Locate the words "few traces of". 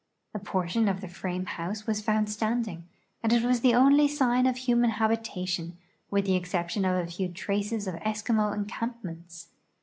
7.11-7.93